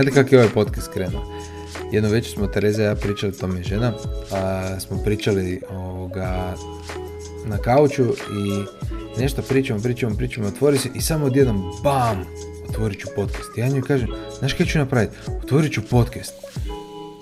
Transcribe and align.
Znate 0.00 0.14
kako 0.14 0.34
je 0.34 0.40
ovaj 0.40 0.52
podcast 0.54 0.92
krenuo? 0.92 1.22
Jedno 1.92 2.10
večer 2.10 2.32
smo 2.32 2.46
Tereza 2.46 2.82
i 2.82 2.86
ja 2.86 2.94
pričali, 2.94 3.32
to 3.32 3.46
mi 3.46 3.58
je 3.58 3.64
žena, 3.64 3.92
a, 4.32 4.80
smo 4.80 5.02
pričali 5.04 5.60
ovoga, 5.70 6.54
na 7.46 7.58
kauču 7.58 8.02
i 8.04 8.64
nešto 9.20 9.42
pričamo, 9.42 9.80
pričamo, 9.80 10.16
pričamo, 10.16 10.48
otvori 10.48 10.78
se 10.78 10.88
i 10.94 11.00
samo 11.00 11.26
odjednom 11.26 11.72
BAM! 11.82 12.24
Otvorit 12.68 13.00
ću 13.00 13.08
podcast. 13.16 13.58
Ja 13.58 13.68
njoj 13.68 13.82
kažem, 13.82 14.08
znaš 14.38 14.52
kaj 14.52 14.66
ću 14.66 14.78
napraviti? 14.78 15.16
Otvorit 15.42 15.72
ću 15.72 15.82
podcast. 15.90 16.32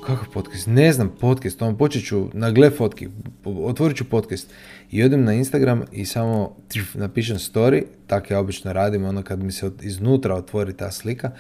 Kakav 0.09 0.29
podcast? 0.33 0.67
Ne 0.67 0.93
znam, 0.93 1.11
podcast. 1.21 1.63
On 1.63 1.79
počet 1.79 2.07
ću 2.07 2.29
na 2.33 2.51
gle 2.51 2.71
fotki. 2.71 3.09
Otvorit 3.45 3.97
ću 3.97 4.05
podcast. 4.05 4.51
I 4.91 5.03
odem 5.03 5.25
na 5.25 5.33
Instagram 5.33 5.83
i 5.93 6.05
samo 6.05 6.57
napišem 6.95 7.37
story. 7.37 7.83
Tako 8.07 8.35
ja 8.35 8.41
obično 8.41 8.73
radim. 8.73 9.05
Ono 9.05 9.23
kad 9.23 9.43
mi 9.43 9.53
se 9.53 9.71
iznutra 9.83 10.35
otvori 10.35 10.73
ta 10.73 10.91
slika. 10.91 11.31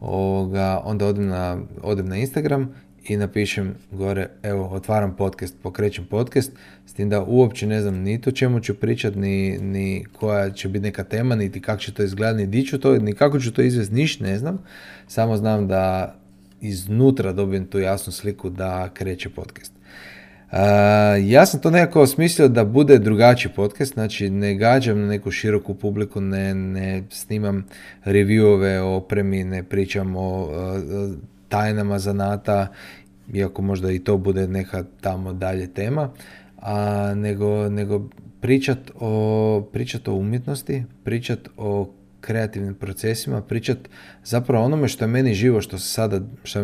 Ovoga, 0.00 0.80
onda 0.84 1.06
odem 1.06 1.26
na, 1.26 1.58
odem 1.82 2.08
na 2.08 2.16
Instagram 2.16 2.74
i 3.04 3.16
napišem 3.16 3.74
gore, 3.90 4.28
evo, 4.42 4.68
otvaram 4.68 5.16
podcast, 5.16 5.54
pokrećem 5.62 6.04
podcast, 6.04 6.52
s 6.86 6.92
tim 6.92 7.08
da 7.08 7.24
uopće 7.24 7.66
ne 7.66 7.80
znam 7.80 7.94
ni 7.94 8.20
to 8.20 8.30
čemu 8.30 8.60
ću 8.60 8.74
pričati, 8.74 9.18
ni, 9.18 9.58
ni 9.58 10.04
koja 10.12 10.50
će 10.50 10.68
biti 10.68 10.82
neka 10.82 11.04
tema, 11.04 11.34
niti 11.34 11.60
kako 11.60 11.80
će 11.80 11.94
to 11.94 12.02
izgledati, 12.02 12.38
ni 12.38 12.46
di 12.46 12.66
ću 12.66 12.80
to, 12.80 12.98
ni 12.98 13.12
kako 13.12 13.40
ću 13.40 13.52
to 13.52 13.62
izvesti, 13.62 13.94
niš 13.94 14.20
ne 14.20 14.38
znam. 14.38 14.58
Samo 15.06 15.36
znam 15.36 15.68
da 15.68 16.14
iznutra 16.68 17.32
dobijem 17.32 17.66
tu 17.66 17.78
jasnu 17.78 18.12
sliku 18.12 18.50
da 18.50 18.88
kreće 18.94 19.28
podcast. 19.28 19.72
Uh, 20.52 20.58
ja 21.22 21.46
sam 21.46 21.60
to 21.60 21.70
nekako 21.70 22.00
osmislio 22.00 22.48
da 22.48 22.64
bude 22.64 22.98
drugačiji 22.98 23.52
podcast, 23.56 23.94
znači 23.94 24.30
ne 24.30 24.54
gađam 24.54 25.00
na 25.00 25.06
neku 25.06 25.30
široku 25.30 25.74
publiku, 25.74 26.20
ne, 26.20 26.54
ne 26.54 27.02
snimam 27.10 27.66
reviewove 28.04 28.80
o 28.80 28.96
opremi, 28.96 29.44
ne 29.44 29.62
pričam 29.62 30.16
o 30.16 30.42
uh, 30.42 30.50
tajnama 31.48 31.98
zanata, 31.98 32.68
iako 33.32 33.62
možda 33.62 33.90
i 33.90 33.98
to 33.98 34.16
bude 34.16 34.48
neka 34.48 34.84
tamo 35.00 35.32
dalje 35.32 35.66
tema, 35.66 36.10
a, 36.58 37.14
nego, 37.14 37.68
nego 37.68 38.08
pričat 38.40 38.78
o, 39.00 39.68
pričat 39.72 40.08
o 40.08 40.14
umjetnosti, 40.14 40.84
pričat 41.04 41.48
o 41.56 41.90
kreativnim 42.24 42.74
procesima, 42.74 43.42
pričat 43.42 43.78
zapravo 44.24 44.64
onome 44.64 44.88
što 44.88 45.04
je 45.04 45.08
meni 45.08 45.34
živo, 45.34 45.60
što, 45.60 45.78
se 45.78 45.88
sada, 45.88 46.20
što, 46.44 46.60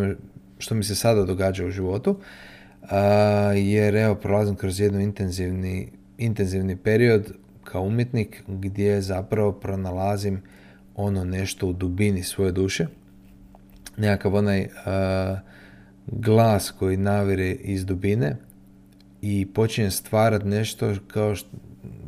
što 0.59 0.75
mi 0.75 0.85
se 0.85 0.95
sada 0.95 1.25
događa 1.25 1.67
u 1.67 1.71
životu, 1.71 2.19
a, 2.83 2.99
jer 3.57 3.97
evo 3.97 4.15
prolazim 4.15 4.55
kroz 4.57 4.81
jednu 4.81 5.01
intenzivni, 5.01 5.93
intenzivni 6.19 6.77
period 6.77 7.33
kao 7.65 7.83
umjetnik 7.83 8.43
gdje 8.49 9.03
zapravo 9.03 9.53
pronalazim 9.53 10.43
ono 10.97 11.25
nešto 11.25 11.67
u 11.67 11.73
dubini 11.73 12.23
svoje 12.23 12.53
duše, 12.53 12.87
nekakav 13.97 14.35
onaj 14.35 14.69
glas 16.07 16.71
koji 16.71 16.97
navire 16.97 17.51
iz 17.51 17.85
dubine 17.85 18.37
i 19.23 19.47
počinje 19.55 19.91
stvarati 19.91 20.49
nešto 20.49 20.95
kao 21.09 21.35
što 21.35 21.49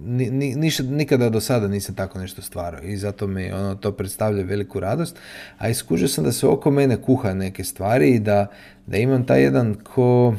ni, 0.05 0.31
ni, 0.31 0.70
nikada 0.91 1.28
do 1.28 1.41
sada 1.41 1.69
nisam 1.69 1.95
tako 1.95 2.19
nešto 2.19 2.42
stvarao 2.42 2.83
i 2.83 2.97
zato 2.97 3.27
mi 3.27 3.53
ono, 3.53 3.75
to 3.75 3.92
predstavlja 3.92 4.45
veliku 4.45 4.81
radost, 4.81 5.17
a 5.58 5.69
iskužio 5.69 6.08
sam 6.08 6.25
da 6.25 6.33
se 6.33 6.47
oko 6.47 6.70
mene 6.70 6.97
kuha 6.97 7.34
neke 7.34 7.64
stvari 7.64 8.11
i 8.11 8.20
da, 8.20 8.47
da 8.86 8.97
imam 8.97 9.27
taj 9.27 9.42
jedan 9.42 9.75
ko 9.75 10.34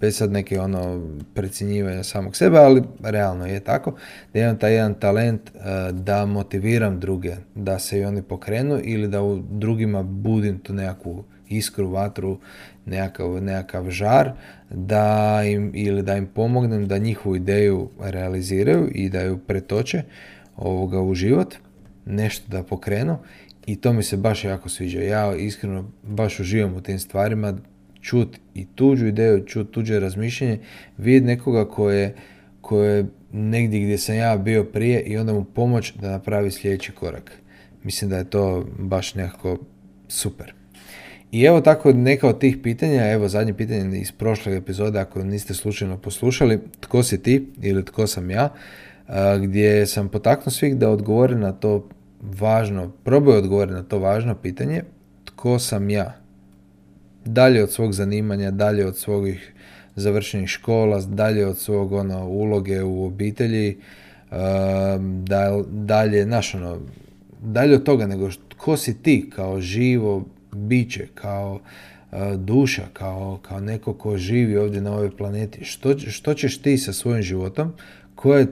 bez 0.00 0.16
sad 0.16 0.32
neke 0.32 0.60
ono 0.60 1.10
precjenjivanja 1.34 2.02
samog 2.02 2.36
sebe, 2.36 2.58
ali 2.58 2.82
realno 3.02 3.46
je 3.46 3.60
tako, 3.60 3.94
da 4.32 4.40
imam 4.40 4.58
taj 4.58 4.74
jedan 4.74 4.94
talent 4.94 5.50
uh, 5.54 5.96
da 5.96 6.26
motiviram 6.26 7.00
druge, 7.00 7.36
da 7.54 7.78
se 7.78 7.98
i 7.98 8.04
oni 8.04 8.22
pokrenu 8.22 8.80
ili 8.82 9.08
da 9.08 9.22
u 9.22 9.42
drugima 9.50 10.02
budim 10.02 10.58
tu 10.58 10.72
nekakvu 10.72 11.24
iskru, 11.50 11.88
vatru, 11.88 12.38
nekakav, 12.86 13.42
nekakav 13.42 13.90
žar, 13.90 14.32
da 14.70 15.40
im, 15.46 15.72
ili 15.74 16.02
da 16.02 16.16
im 16.16 16.26
pomognem 16.26 16.88
da 16.88 16.98
njihovu 16.98 17.36
ideju 17.36 17.88
realiziraju 18.00 18.90
i 18.94 19.08
da 19.08 19.22
ju 19.22 19.38
pretoče 19.38 20.02
ovoga 20.56 21.00
u 21.00 21.14
život, 21.14 21.54
nešto 22.06 22.48
da 22.48 22.62
pokrenu 22.62 23.18
i 23.66 23.76
to 23.76 23.92
mi 23.92 24.02
se 24.02 24.16
baš 24.16 24.44
jako 24.44 24.68
sviđa. 24.68 25.00
Ja 25.00 25.36
iskreno 25.36 25.90
baš 26.02 26.40
uživam 26.40 26.74
u 26.74 26.80
tim 26.80 26.98
stvarima, 26.98 27.58
čut 28.00 28.38
i 28.54 28.66
tuđu 28.74 29.06
ideju, 29.06 29.46
čut 29.46 29.70
tuđe 29.70 30.00
razmišljanje, 30.00 30.58
vidjeti 30.98 31.26
nekoga 31.26 31.68
koje, 31.68 32.14
koje 32.60 33.06
negdje 33.32 33.80
gdje 33.80 33.98
sam 33.98 34.14
ja 34.14 34.36
bio 34.36 34.64
prije 34.64 35.00
i 35.00 35.16
onda 35.16 35.32
mu 35.32 35.44
pomoć 35.44 35.92
da 35.94 36.10
napravi 36.10 36.50
sljedeći 36.50 36.92
korak. 36.92 37.32
Mislim 37.82 38.10
da 38.10 38.16
je 38.16 38.30
to 38.30 38.66
baš 38.78 39.14
nekako 39.14 39.58
super. 40.08 40.59
I 41.32 41.42
evo 41.44 41.60
tako 41.60 41.92
neka 41.92 42.28
od 42.28 42.40
tih 42.40 42.56
pitanja, 42.62 43.10
evo 43.10 43.28
zadnje 43.28 43.54
pitanje 43.54 44.00
iz 44.00 44.12
prošle 44.12 44.56
epizode, 44.56 44.98
ako 44.98 45.24
niste 45.24 45.54
slučajno 45.54 45.98
poslušali, 45.98 46.58
tko 46.80 47.02
si 47.02 47.22
ti 47.22 47.46
ili 47.62 47.84
tko 47.84 48.06
sam 48.06 48.30
ja, 48.30 48.48
gdje 49.40 49.86
sam 49.86 50.08
potaknuo 50.08 50.50
svih 50.50 50.76
da 50.76 50.90
odgovore 50.90 51.36
na 51.36 51.52
to 51.52 51.88
važno, 52.20 52.92
probaju 53.04 53.38
odgovoriti 53.38 53.74
na 53.74 53.82
to 53.82 53.98
važno 53.98 54.34
pitanje, 54.34 54.82
tko 55.24 55.58
sam 55.58 55.90
ja? 55.90 56.16
Dalje 57.24 57.62
od 57.62 57.70
svog 57.70 57.92
zanimanja, 57.92 58.50
dalje 58.50 58.86
od 58.86 58.96
svojih 58.96 59.52
završenih 59.96 60.48
škola, 60.48 61.00
dalje 61.00 61.46
od 61.46 61.58
svog 61.58 61.92
ono, 61.92 62.26
uloge 62.26 62.82
u 62.82 63.04
obitelji, 63.04 63.76
dalje, 65.66 66.26
naš, 66.26 66.54
ono, 66.54 66.78
dalje 67.42 67.74
od 67.74 67.82
toga 67.82 68.06
nego 68.06 68.30
ko 68.56 68.76
si 68.76 69.02
ti 69.02 69.30
kao 69.36 69.60
živo 69.60 70.24
biće, 70.52 71.06
kao 71.14 71.60
uh, 72.12 72.18
duša, 72.36 72.82
kao, 72.92 73.38
kao 73.42 73.60
neko 73.60 73.94
ko 73.94 74.16
živi 74.16 74.56
ovdje 74.56 74.80
na 74.80 74.92
ovoj 74.92 75.16
planeti. 75.16 75.64
Što, 75.64 75.98
što 75.98 76.34
ćeš 76.34 76.58
ti 76.58 76.78
sa 76.78 76.92
svojim 76.92 77.22
životom? 77.22 77.72
Koja 78.14 78.38
je 78.38 78.46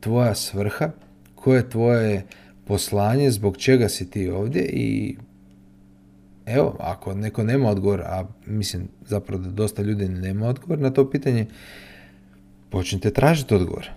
tvoja 0.00 0.34
svrha? 0.34 0.90
Koje 1.34 1.58
je 1.58 1.70
tvoje 1.70 2.26
poslanje? 2.64 3.30
Zbog 3.30 3.56
čega 3.56 3.88
si 3.88 4.10
ti 4.10 4.28
ovdje? 4.28 4.62
I 4.62 5.16
evo, 6.46 6.76
ako 6.80 7.14
neko 7.14 7.44
nema 7.44 7.68
odgovor, 7.68 8.00
a 8.00 8.24
mislim 8.46 8.88
zapravo 9.06 9.42
da 9.42 9.50
dosta 9.50 9.82
ljudi 9.82 10.08
nema 10.08 10.46
odgovor 10.48 10.78
na 10.78 10.90
to 10.90 11.10
pitanje, 11.10 11.46
počnite 12.70 13.10
tražiti 13.10 13.54
odgovor. 13.54 13.90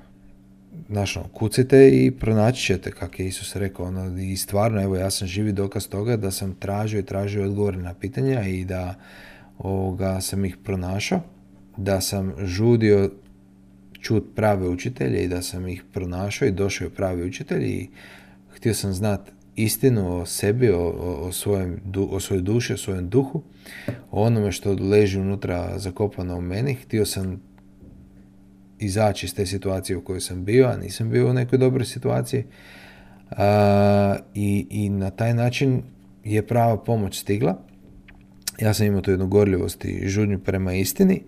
Znaš, 0.93 1.17
ono, 1.17 1.27
kucite 1.27 1.89
i 1.89 2.11
pronaći 2.11 2.65
ćete, 2.65 2.91
kako 2.91 3.21
je 3.21 3.27
Isus 3.27 3.55
rekao, 3.55 3.85
ono, 3.85 4.21
i 4.21 4.37
stvarno, 4.37 4.81
evo, 4.81 4.95
ja 4.95 5.11
sam 5.11 5.27
živi 5.27 5.51
dokaz 5.51 5.87
toga 5.87 6.17
da 6.17 6.31
sam 6.31 6.55
tražio 6.59 6.99
i 6.99 7.05
tražio 7.05 7.45
odgovore 7.45 7.77
na 7.77 7.93
pitanja 7.93 8.47
i 8.47 8.65
da 8.65 8.95
ovoga, 9.57 10.21
sam 10.21 10.45
ih 10.45 10.57
pronašao, 10.63 11.21
da 11.77 12.01
sam 12.01 12.33
žudio 12.43 13.11
čut 14.01 14.23
prave 14.35 14.67
učitelje 14.67 15.23
i 15.23 15.27
da 15.27 15.41
sam 15.41 15.67
ih 15.67 15.83
pronašao 15.93 16.47
i 16.47 16.51
došao 16.51 16.89
pravi 16.89 17.27
učitelj 17.27 17.63
i 17.63 17.89
htio 18.55 18.73
sam 18.73 18.93
znati 18.93 19.31
istinu 19.55 20.21
o 20.21 20.25
sebi, 20.25 20.69
o, 20.69 20.89
o, 21.21 21.31
svojem, 21.31 21.81
o 22.09 22.19
svojoj 22.19 22.41
duši, 22.41 22.73
o 22.73 22.77
svojem 22.77 23.09
duhu, 23.09 23.43
o 24.11 24.23
onome 24.23 24.51
što 24.51 24.73
leži 24.73 25.19
unutra 25.19 25.79
zakopano 25.79 26.37
u 26.37 26.41
meni. 26.41 26.73
Htio 26.73 27.05
sam 27.05 27.41
izaći 28.83 29.25
iz 29.25 29.35
te 29.35 29.45
situacije 29.45 29.97
u 29.97 30.01
kojoj 30.01 30.21
sam 30.21 30.45
bio, 30.45 30.67
a 30.67 30.77
nisam 30.77 31.09
bio 31.09 31.29
u 31.29 31.33
nekoj 31.33 31.57
dobroj 31.57 31.85
situaciji. 31.85 32.43
A, 33.31 34.15
i, 34.33 34.67
I 34.69 34.89
na 34.89 35.09
taj 35.09 35.33
način 35.33 35.81
je 36.23 36.47
prava 36.47 36.77
pomoć 36.77 37.19
stigla. 37.19 37.59
Ja 38.61 38.73
sam 38.73 38.87
imao 38.87 39.01
tu 39.01 39.11
jednu 39.11 39.27
gorljivost 39.27 39.85
i 39.85 40.07
žudnju 40.07 40.39
prema 40.39 40.73
istini, 40.73 41.21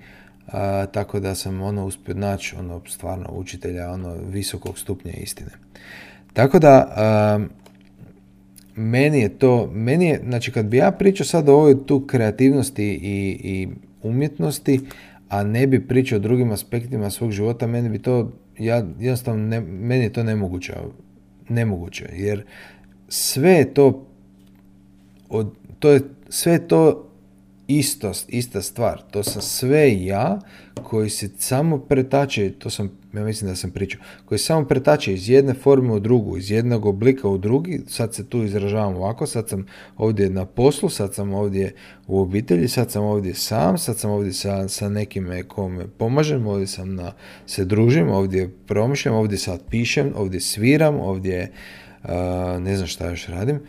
a, 0.48 0.86
tako 0.86 1.20
da 1.20 1.36
sam 1.36 1.62
ono 1.62 1.86
uspio 1.86 2.16
naći 2.16 2.56
ono 2.60 2.82
stvarno 2.88 3.30
učitelja 3.32 3.92
ono 3.92 4.16
visokog 4.30 4.80
stupnja 4.80 5.12
istine. 5.12 5.52
Tako 6.34 6.60
da 6.60 6.88
meni 8.76 9.20
je 9.20 9.30
to, 9.30 9.70
meni 9.74 10.06
je, 10.06 10.22
znači 10.24 10.52
kad 10.52 10.66
bi 10.66 10.78
ja 10.78 10.92
pričao 10.92 11.26
sad 11.26 11.50
o 11.50 11.54
ovoj 11.54 11.86
tu 11.86 12.08
kreativnosti 12.08 12.84
i, 12.84 13.40
i 13.44 13.68
umjetnosti, 14.04 14.80
a 15.30 15.44
ne 15.44 15.68
bi 15.68 15.88
pričao 15.88 16.16
o 16.16 16.20
drugim 16.20 16.52
aspektima 16.52 17.10
svog 17.10 17.32
života, 17.32 17.68
meni 17.68 17.90
bi 17.90 18.00
to, 18.00 18.32
ja 18.60 18.76
jednostavno, 19.00 19.48
ne, 19.48 19.62
meni 19.62 20.04
je 20.04 20.14
to 20.14 20.24
nemoguće, 20.24 20.74
nemoguće, 21.50 22.10
jer 22.14 22.46
sve 23.08 23.52
je 23.52 23.74
to, 23.74 24.08
od, 25.30 25.54
to 25.80 25.90
je, 25.90 26.02
sve 26.30 26.68
to 26.68 27.10
isto, 27.68 28.12
ista 28.28 28.62
stvar. 28.62 29.02
To 29.12 29.24
sam 29.24 29.42
sve 29.42 30.04
ja 30.06 30.40
koji 30.84 31.10
se 31.10 31.30
samo 31.38 31.78
pretače, 31.78 32.52
to 32.52 32.70
sam, 32.70 32.92
ja 33.14 33.24
mislim 33.24 33.50
da 33.50 33.56
sam 33.56 33.72
pričao, 33.72 34.02
koji 34.26 34.40
samo 34.40 34.66
pretače 34.68 35.14
iz 35.14 35.30
jedne 35.30 35.54
forme 35.54 35.94
u 35.94 36.00
drugu, 36.00 36.38
iz 36.38 36.52
jednog 36.52 36.86
oblika 36.86 37.28
u 37.28 37.38
drugi, 37.38 37.82
sad 37.88 38.14
se 38.14 38.30
tu 38.30 38.44
izražavam 38.44 38.96
ovako, 38.96 39.28
sad 39.28 39.50
sam 39.50 39.66
ovdje 39.98 40.30
na 40.30 40.46
poslu, 40.46 40.90
sad 40.90 41.14
sam 41.14 41.34
ovdje 41.34 41.74
u 42.08 42.20
obitelji, 42.20 42.68
sad 42.68 42.92
sam 42.92 43.04
ovdje 43.04 43.34
sam, 43.34 43.78
sad 43.78 43.98
sam 43.98 44.12
ovdje 44.12 44.34
sa, 44.34 44.68
sa 44.68 44.90
nekime 44.90 45.44
kome 45.44 45.88
pomažem, 45.98 46.48
ovdje 46.48 46.68
sam 46.68 46.96
na, 46.96 47.14
se 47.46 47.66
družim, 47.66 48.10
ovdje 48.10 48.50
promišljam, 48.68 49.16
ovdje 49.16 49.38
sad 49.38 49.62
pišem, 49.70 50.14
ovdje 50.16 50.40
sviram, 50.40 51.00
ovdje 51.00 51.52
ne 52.60 52.76
znam 52.76 52.88
šta 52.88 53.10
još 53.10 53.28
radim, 53.28 53.60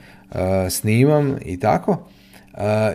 snimam 0.71 1.37
i 1.45 1.61
tako 1.61 2.09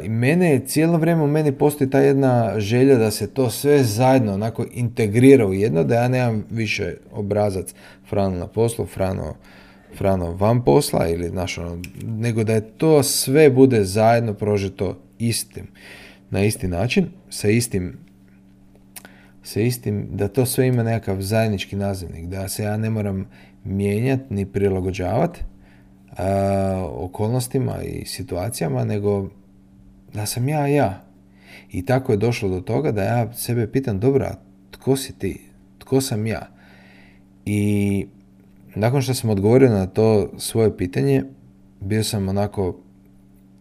I 0.03 0.09
mene 0.09 0.51
je 0.51 0.65
cijelo 0.65 0.97
vrijeme 0.97 1.23
u 1.23 1.27
meni 1.27 1.51
postoji 1.51 1.89
ta 1.89 1.99
jedna 1.99 2.59
želja 2.59 2.95
da 2.95 3.11
se 3.11 3.27
to 3.27 3.49
sve 3.49 3.83
zajedno 3.83 4.33
onako 4.33 4.65
integrira 4.73 5.47
u 5.47 5.53
jedno, 5.53 5.83
da 5.83 5.95
ja 5.95 6.07
nemam 6.07 6.45
više 6.49 6.93
obrazac 7.11 7.73
Frano 8.09 8.37
na 8.37 8.47
poslu, 8.47 8.85
Frano, 8.85 9.35
Frano 9.97 10.31
van 10.31 10.63
posla 10.63 11.07
ili 11.07 11.29
znaš, 11.29 11.57
ono, 11.57 11.77
nego 12.03 12.43
da 12.43 12.53
je 12.53 12.61
to 12.61 13.03
sve 13.03 13.49
bude 13.49 13.83
zajedno 13.83 14.33
prožeto 14.33 14.97
istim, 15.19 15.67
na 16.29 16.43
isti 16.43 16.67
način, 16.67 17.05
sa 17.29 17.49
istim 17.49 17.97
sa 19.43 19.61
istim, 19.61 20.07
da 20.11 20.27
to 20.27 20.45
sve 20.45 20.67
ima 20.67 20.83
nekakav 20.83 21.21
zajednički 21.21 21.75
nazivnik, 21.75 22.25
da 22.25 22.49
se 22.49 22.63
ja 22.63 22.77
ne 22.77 22.89
moram 22.89 23.27
mijenjati 23.63 24.33
ni 24.33 24.45
prilagođavati 24.45 25.41
okolnostima 26.87 27.83
i 27.83 28.05
situacijama, 28.05 28.85
nego 28.85 29.29
da 30.13 30.25
sam 30.25 30.49
ja 30.49 30.67
ja. 30.67 31.03
I 31.71 31.85
tako 31.85 32.11
je 32.11 32.17
došlo 32.17 32.49
do 32.49 32.61
toga 32.61 32.91
da 32.91 33.03
ja 33.03 33.33
sebe 33.33 33.71
pitam, 33.71 33.99
dobra, 33.99 34.35
tko 34.71 34.95
si 34.95 35.19
ti? 35.19 35.39
Tko 35.79 36.01
sam 36.01 36.27
ja? 36.27 36.47
I 37.45 38.05
nakon 38.75 39.01
što 39.01 39.13
sam 39.13 39.29
odgovorio 39.29 39.69
na 39.69 39.87
to 39.87 40.31
svoje 40.37 40.77
pitanje, 40.77 41.23
bio 41.79 42.03
sam 42.03 42.29
onako 42.29 42.79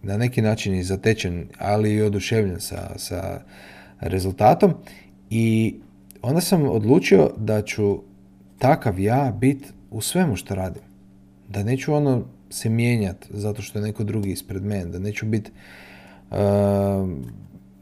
na 0.03 0.17
neki 0.17 0.43
način 0.43 0.75
i 0.75 0.83
zatečen, 0.83 1.49
ali 1.59 1.95
i 1.95 2.03
oduševljen 2.03 2.61
sa, 2.61 2.99
sa 2.99 3.41
rezultatom 4.01 4.75
i 5.31 5.75
onda 6.23 6.41
sam 6.41 6.69
odlučio 6.69 7.31
da 7.37 7.63
ću 7.63 8.03
takav 8.59 9.01
ja 9.01 9.37
biti 9.41 9.69
u 9.91 10.01
svemu 10.01 10.37
što 10.37 10.55
radim. 10.55 10.83
Da 11.49 11.63
neću 11.63 11.95
ono 11.95 12.25
se 12.51 12.69
mijenjati 12.69 13.29
zato 13.31 13.63
što 13.63 13.79
je 13.79 13.83
neko 13.83 14.05
drugi 14.05 14.31
ispred 14.31 14.65
mene, 14.65 14.85
da 14.85 14.99
neću 14.99 15.27
biti 15.27 15.51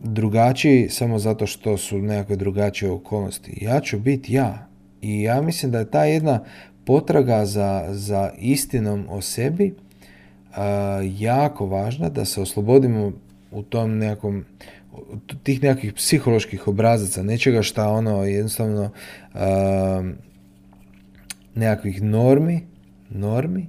drugačiji 0.01 0.89
samo 0.89 1.19
zato 1.19 1.47
što 1.47 1.77
su 1.77 1.99
nekakve 1.99 2.37
drugačije 2.37 2.91
okolnosti. 2.91 3.59
Ja 3.61 3.81
ću 3.81 3.99
biti 3.99 4.35
ja. 4.35 4.69
I 5.03 5.23
ja 5.23 5.43
mislim 5.43 5.73
da 5.73 5.79
je 5.79 5.91
ta 5.91 6.05
jedna 6.05 6.45
potraga 6.85 7.47
za, 7.47 7.87
za 7.91 8.31
istinom 8.39 9.07
o 9.11 9.21
sebi 9.21 9.75
uh, 9.75 10.57
jako 11.19 11.67
važna, 11.67 12.09
da 12.09 12.25
se 12.25 12.41
oslobodimo 12.41 13.13
u 13.51 13.63
tom 13.63 13.99
nekakvom 13.99 14.45
tih 15.43 15.63
nekakvih 15.63 15.93
psiholoških 15.93 16.69
obrazaca, 16.69 17.23
nečega 17.23 17.63
šta 17.63 17.89
ono 17.89 18.25
jednostavno 18.25 18.83
uh, 18.83 19.41
nekakvih 21.55 22.03
normi, 22.03 22.67
normi 23.11 23.67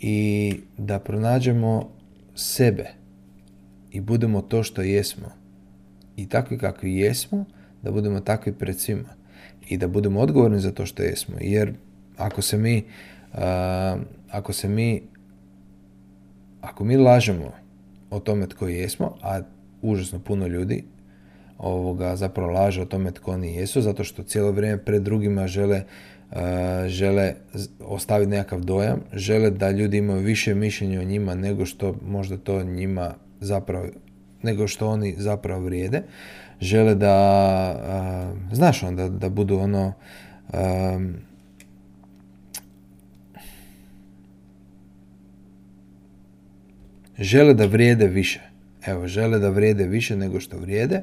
i 0.00 0.54
da 0.78 0.98
pronađemo 0.98 1.88
sebe 2.34 2.95
i 3.96 4.00
budemo 4.00 4.42
to 4.42 4.62
što 4.62 4.82
jesmo. 4.82 5.28
I 6.16 6.28
takvi 6.28 6.58
kakvi 6.58 6.96
jesmo, 6.96 7.44
da 7.82 7.90
budemo 7.90 8.20
takvi 8.20 8.52
pred 8.52 8.80
svima. 8.80 9.08
I 9.68 9.76
da 9.76 9.88
budemo 9.88 10.20
odgovorni 10.20 10.60
za 10.60 10.72
to 10.72 10.86
što 10.86 11.02
jesmo. 11.02 11.36
Jer 11.40 11.72
ako 12.16 12.42
se 12.42 12.58
mi, 12.58 12.84
uh, 13.32 13.38
ako 14.30 14.52
se 14.52 14.68
mi, 14.68 15.02
ako 16.60 16.84
mi 16.84 16.96
lažemo 16.96 17.52
o 18.10 18.20
tome 18.20 18.46
tko 18.46 18.68
jesmo, 18.68 19.16
a 19.22 19.40
užasno 19.82 20.18
puno 20.18 20.46
ljudi 20.46 20.84
ovoga 21.58 22.16
zapravo 22.16 22.50
laže 22.50 22.82
o 22.82 22.86
tome 22.86 23.12
tko 23.12 23.32
oni 23.32 23.54
jesu, 23.54 23.80
zato 23.80 24.04
što 24.04 24.22
cijelo 24.22 24.52
vrijeme 24.52 24.84
pred 24.84 25.02
drugima 25.02 25.46
žele 25.46 25.82
žele 26.86 27.34
ostaviti 27.80 28.30
nekakav 28.30 28.60
dojam, 28.60 29.00
žele 29.12 29.50
da 29.50 29.70
ljudi 29.70 29.96
imaju 29.96 30.20
više 30.20 30.54
mišljenja 30.54 31.00
o 31.00 31.04
njima 31.04 31.34
nego 31.34 31.66
što 31.66 31.94
možda 32.02 32.36
to 32.36 32.62
njima 32.62 33.14
zapravo, 33.40 33.86
nego 34.42 34.68
što 34.68 34.88
oni 34.88 35.14
zapravo 35.18 35.64
vrijede. 35.64 36.02
Žele 36.60 36.94
da, 36.94 38.32
znaš 38.52 38.82
onda, 38.82 39.08
da 39.08 39.28
budu 39.28 39.58
ono, 39.58 39.92
žele 47.18 47.54
da 47.54 47.66
vrijede 47.66 48.06
više. 48.06 48.40
Evo, 48.86 49.08
žele 49.08 49.38
da 49.38 49.50
vrijede 49.50 49.86
više 49.86 50.16
nego 50.16 50.40
što 50.40 50.58
vrijede 50.58 51.02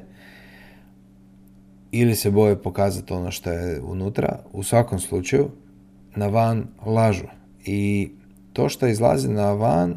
ili 1.92 2.14
se 2.14 2.30
boje 2.30 2.62
pokazati 2.62 3.12
ono 3.12 3.30
što 3.30 3.50
je 3.50 3.80
unutra. 3.80 4.38
U 4.52 4.62
svakom 4.62 5.00
slučaju, 5.00 5.50
na 6.16 6.26
van 6.26 6.66
lažu. 6.86 7.26
I 7.64 8.10
to 8.52 8.68
što 8.68 8.86
izlazi 8.86 9.28
na 9.28 9.52
van 9.52 9.96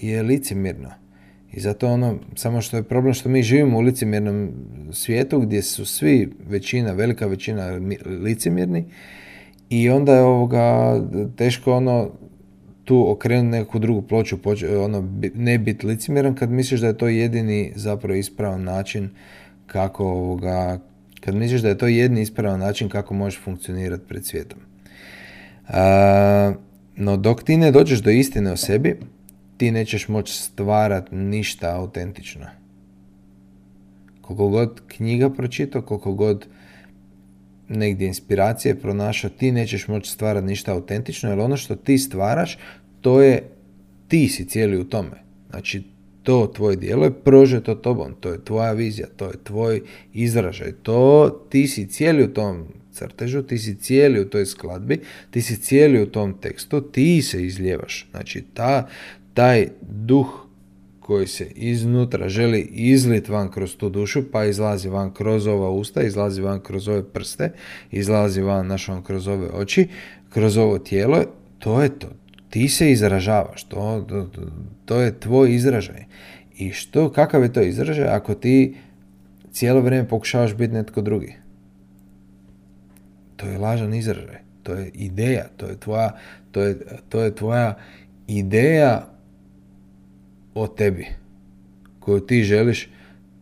je 0.00 0.22
licemjerno. 0.22 1.01
I 1.52 1.60
zato 1.60 1.88
ono, 1.88 2.18
samo 2.36 2.60
što 2.60 2.76
je 2.76 2.82
problem 2.82 3.14
što 3.14 3.28
mi 3.28 3.42
živimo 3.42 3.78
u 3.78 3.80
licemjernom 3.80 4.52
svijetu 4.92 5.40
gdje 5.40 5.62
su 5.62 5.86
svi, 5.86 6.32
većina, 6.48 6.92
velika 6.92 7.26
većina 7.26 7.80
licemjerni 8.22 8.84
i 9.70 9.90
onda 9.90 10.14
je 10.14 10.22
ovoga 10.22 11.00
teško 11.36 11.72
ono 11.72 12.10
tu 12.84 13.10
okrenuti 13.10 13.58
neku 13.58 13.78
drugu 13.78 14.02
ploču, 14.02 14.38
ono, 14.80 15.08
ne 15.34 15.58
biti 15.58 15.86
licemjeran 15.86 16.34
kad 16.34 16.50
misliš 16.50 16.80
da 16.80 16.86
je 16.86 16.98
to 16.98 17.08
jedini 17.08 17.72
zapravo 17.76 18.14
ispravan 18.14 18.62
način 18.62 19.10
kako 19.66 20.04
ovoga, 20.04 20.78
kad 21.20 21.34
misliš 21.34 21.60
da 21.60 21.68
je 21.68 21.78
to 21.78 21.86
jedni 21.86 22.22
ispravan 22.22 22.60
način 22.60 22.88
kako 22.88 23.14
možeš 23.14 23.40
funkcionirati 23.40 24.04
pred 24.08 24.26
svijetom. 24.26 24.58
no 26.96 27.16
dok 27.16 27.42
ti 27.42 27.56
ne 27.56 27.70
dođeš 27.70 27.98
do 28.02 28.10
istine 28.10 28.52
o 28.52 28.56
sebi, 28.56 28.96
ti 29.62 29.70
nećeš 29.70 30.08
moći 30.08 30.32
stvarati 30.32 31.14
ništa 31.14 31.76
autentično. 31.76 32.46
Koliko 34.20 34.48
god 34.48 34.80
knjiga 34.86 35.30
pročitao, 35.30 35.82
koliko 35.82 36.12
god 36.12 36.46
negdje 37.68 38.06
inspiracije 38.06 38.80
pronašao, 38.80 39.30
ti 39.30 39.52
nećeš 39.52 39.88
moći 39.88 40.10
stvarati 40.10 40.46
ništa 40.46 40.72
autentično, 40.72 41.30
jer 41.30 41.40
ono 41.40 41.56
što 41.56 41.76
ti 41.76 41.98
stvaraš, 41.98 42.58
to 43.00 43.22
je, 43.22 43.50
ti 44.08 44.28
si 44.28 44.48
cijeli 44.48 44.78
u 44.78 44.84
tome. 44.84 45.22
Znači, 45.50 45.82
to 46.22 46.52
tvoje 46.54 46.76
dijelo 46.76 47.04
je 47.04 47.20
prožeto 47.20 47.74
tobom, 47.74 48.14
to 48.20 48.32
je 48.32 48.44
tvoja 48.44 48.72
vizija, 48.72 49.06
to 49.16 49.26
je 49.26 49.44
tvoj 49.44 49.80
izražaj, 50.12 50.72
to 50.72 51.30
ti 51.50 51.68
si 51.68 51.86
cijeli 51.86 52.24
u 52.24 52.32
tom 52.32 52.66
crtežu, 52.92 53.42
ti 53.42 53.58
si 53.58 53.74
cijeli 53.74 54.20
u 54.20 54.28
toj 54.28 54.46
skladbi, 54.46 55.00
ti 55.30 55.42
si 55.42 55.56
cijeli 55.56 56.02
u 56.02 56.06
tom 56.06 56.40
tekstu, 56.40 56.80
ti 56.80 57.22
se 57.22 57.46
izljevaš. 57.46 58.08
Znači 58.10 58.44
ta, 58.54 58.88
taj 59.34 59.68
duh 59.80 60.46
koji 61.00 61.26
se 61.26 61.44
iznutra 61.54 62.28
želi 62.28 62.60
izlit 62.60 63.28
van 63.28 63.50
kroz 63.50 63.76
tu 63.76 63.88
dušu, 63.88 64.22
pa 64.32 64.44
izlazi 64.44 64.88
van 64.88 65.14
kroz 65.14 65.46
ova 65.46 65.70
usta, 65.70 66.02
izlazi 66.02 66.42
van 66.42 66.60
kroz 66.60 66.88
ove 66.88 67.04
prste, 67.04 67.52
izlazi 67.90 68.40
van 68.40 68.66
našom 68.66 69.04
kroz 69.04 69.28
ove 69.28 69.48
oči, 69.48 69.88
kroz 70.30 70.56
ovo 70.56 70.78
tijelo, 70.78 71.24
to 71.58 71.82
je 71.82 71.98
to 71.98 72.08
ti 72.52 72.68
se 72.68 72.90
izražavaš, 72.90 73.64
to, 73.64 74.06
to, 74.08 74.28
to 74.84 75.00
je 75.00 75.20
tvoj 75.20 75.54
izražaj. 75.54 76.04
I 76.58 76.72
što, 76.72 77.12
kakav 77.12 77.42
je 77.42 77.52
to 77.52 77.60
izražaj 77.60 78.08
ako 78.08 78.34
ti 78.34 78.76
cijelo 79.52 79.80
vrijeme 79.80 80.08
pokušavaš 80.08 80.54
biti 80.54 80.74
netko 80.74 81.00
drugi? 81.00 81.34
To 83.36 83.46
je 83.46 83.58
lažan 83.58 83.94
izražaj, 83.94 84.40
to 84.62 84.74
je 84.74 84.90
ideja, 84.94 85.48
to 85.56 85.66
je 85.66 85.80
tvoja, 85.80 86.16
to 86.50 86.60
je, 86.60 86.78
to 87.08 87.20
je 87.20 87.34
tvoja 87.34 87.74
ideja 88.26 89.08
o 90.54 90.66
tebi 90.66 91.06
koju 92.00 92.20
ti 92.20 92.42
želiš 92.42 92.88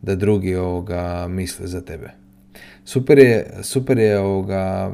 da 0.02 0.14
drugi 0.14 0.54
ovoga 0.54 1.26
misle 1.28 1.66
za 1.66 1.80
tebe. 1.80 2.10
Super 2.84 3.18
je, 3.18 3.46
super 3.62 3.98
je 3.98 4.18
ovoga, 4.18 4.92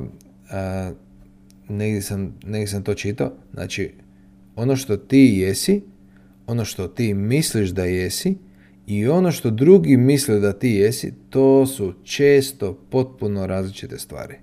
a, 0.50 0.90
negdje, 1.68 2.02
sam, 2.02 2.34
negdje 2.46 2.66
sam 2.66 2.82
to 2.82 2.94
čitao, 2.94 3.32
znači 3.52 3.92
ono 4.56 4.76
što 4.76 4.96
ti 4.96 5.34
jesi, 5.36 5.82
ono 6.46 6.64
što 6.64 6.88
ti 6.88 7.14
misliš 7.14 7.70
da 7.70 7.84
jesi 7.84 8.36
i 8.86 9.08
ono 9.08 9.32
što 9.32 9.50
drugi 9.50 9.96
misle 9.96 10.40
da 10.40 10.52
ti 10.52 10.68
jesi, 10.68 11.12
to 11.30 11.66
su 11.66 11.94
često 12.04 12.78
potpuno 12.90 13.46
različite 13.46 13.98
stvari. 13.98 14.34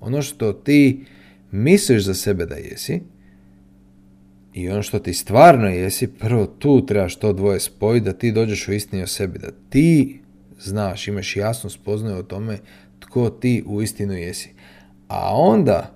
Ono 0.00 0.22
što 0.22 0.52
ti 0.52 1.04
misliš 1.50 2.04
za 2.04 2.14
sebe 2.14 2.46
da 2.46 2.54
jesi 2.54 3.00
i 4.54 4.70
ono 4.70 4.82
što 4.82 4.98
ti 4.98 5.14
stvarno 5.14 5.68
jesi, 5.68 6.06
prvo 6.06 6.46
tu 6.46 6.86
trebaš 6.86 7.16
to 7.16 7.32
dvoje 7.32 7.60
spojiti 7.60 8.04
da 8.04 8.12
ti 8.12 8.32
dođeš 8.32 8.68
u 8.68 8.72
istini 8.72 9.02
o 9.02 9.06
sebi, 9.06 9.38
da 9.38 9.48
ti 9.68 10.20
znaš, 10.58 11.08
imaš 11.08 11.36
jasnu 11.36 11.70
spoznaju 11.70 12.16
o 12.18 12.22
tome 12.22 12.58
tko 12.98 13.30
ti 13.30 13.64
u 13.66 13.82
istinu 13.82 14.12
jesi. 14.12 14.50
A 15.08 15.36
onda, 15.36 15.94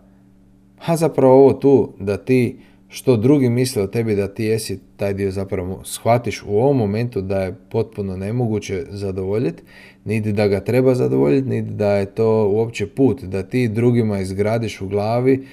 a 0.87 0.96
zapravo 0.96 1.34
ovo 1.34 1.52
tu, 1.52 1.92
da 2.00 2.16
ti 2.16 2.58
što 2.88 3.16
drugi 3.16 3.49
misle 3.49 3.82
o 3.82 3.87
tebi 3.87 4.16
da 4.16 4.34
ti 4.34 4.44
jesi, 4.44 4.80
taj 4.96 5.14
dio 5.14 5.30
zapravo 5.30 5.80
shvatiš 5.84 6.42
u 6.46 6.56
ovom 6.58 6.76
momentu 6.76 7.20
da 7.20 7.42
je 7.42 7.54
potpuno 7.70 8.16
nemoguće 8.16 8.84
zadovoljiti, 8.90 9.62
niti 10.04 10.32
da 10.32 10.49
ga 10.49 10.61
treba 10.61 10.94
zadovoljiti, 10.94 11.49
niti 11.49 11.70
da 11.70 11.92
je 11.92 12.06
to 12.06 12.49
uopće 12.49 12.87
put, 12.87 13.25
da 13.25 13.42
ti 13.42 13.68
drugima 13.68 14.20
izgradiš 14.20 14.80
u 14.80 14.88
glavi 14.88 15.46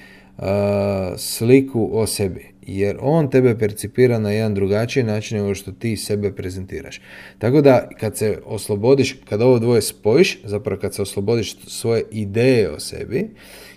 sliku 1.16 1.90
o 1.92 2.06
sebi 2.06 2.51
jer 2.66 2.96
on 3.00 3.30
tebe 3.30 3.58
percipira 3.58 4.18
na 4.18 4.30
jedan 4.30 4.54
drugačiji 4.54 5.04
način 5.04 5.38
nego 5.38 5.54
što 5.54 5.72
ti 5.72 5.96
sebe 5.96 6.32
prezentiraš. 6.32 7.00
Tako 7.38 7.60
da 7.60 7.88
kad 8.00 8.16
se 8.16 8.38
oslobodiš, 8.44 9.16
kad 9.28 9.42
ovo 9.42 9.58
dvoje 9.58 9.82
spojiš, 9.82 10.38
zapravo 10.44 10.80
kad 10.80 10.94
se 10.94 11.02
oslobodiš 11.02 11.56
svoje 11.66 12.04
ideje 12.10 12.70
o 12.70 12.80
sebi 12.80 13.30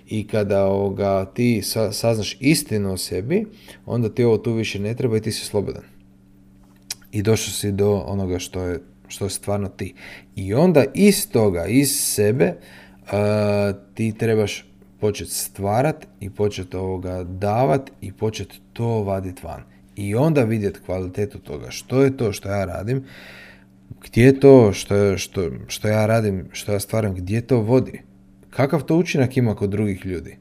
i 0.09 0.27
kada 0.27 0.65
ovoga, 0.65 1.25
ti 1.25 1.61
saznaš 1.91 2.37
istinu 2.39 2.93
o 2.93 2.97
sebi, 2.97 3.45
onda 3.85 4.09
ti 4.09 4.23
ovo 4.23 4.37
tu 4.37 4.53
više 4.53 4.79
ne 4.79 4.95
treba 4.95 5.17
i 5.17 5.21
ti 5.21 5.31
si 5.31 5.45
slobodan. 5.45 5.83
I 7.11 7.21
došao 7.21 7.53
si 7.53 7.71
do 7.71 8.03
onoga 8.07 8.39
što 8.39 8.63
je, 8.63 8.79
što 9.07 9.25
je 9.25 9.29
stvarno 9.29 9.69
ti. 9.69 9.93
I 10.35 10.53
onda 10.53 10.85
iz 10.93 11.29
toga, 11.29 11.65
iz 11.65 11.89
sebe, 11.95 12.53
ti 13.93 14.13
trebaš 14.17 14.65
početi 14.99 15.31
stvarat 15.31 16.07
i 16.19 16.29
početi 16.29 16.77
ovoga 16.77 17.23
davat 17.23 17.91
i 18.01 18.11
početi 18.11 18.59
to 18.73 19.03
vaditi 19.03 19.41
van. 19.45 19.63
I 19.95 20.15
onda 20.15 20.43
vidjeti 20.43 20.79
kvalitetu 20.85 21.39
toga. 21.39 21.71
Što 21.71 22.01
je 22.01 22.17
to 22.17 22.31
što 22.31 22.49
ja 22.49 22.65
radim, 22.65 23.03
gdje 24.03 24.25
je 24.25 24.39
to 24.39 24.73
što, 24.73 25.17
što, 25.17 25.49
što 25.67 25.87
ja 25.87 26.05
radim, 26.05 26.45
što 26.51 26.73
ja 26.73 26.79
stvaram, 26.79 27.15
gdje 27.15 27.41
to 27.41 27.59
vodi. 27.59 28.01
Kakav 28.49 28.83
to 28.83 28.97
učinak 28.97 29.37
ima 29.37 29.55
kod 29.55 29.69
drugih 29.69 30.05
ljudi? 30.05 30.37